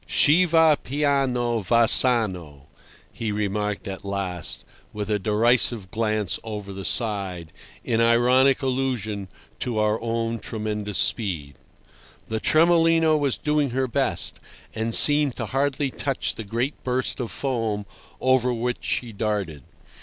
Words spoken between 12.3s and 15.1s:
Tremolino was doing her best, and